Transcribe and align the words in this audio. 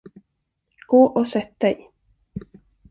Gå 0.87 1.05
och 1.05 1.27
sätt 1.27 1.59
dig! 1.59 1.91